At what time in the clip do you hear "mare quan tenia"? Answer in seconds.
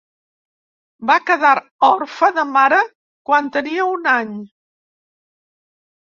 2.53-3.85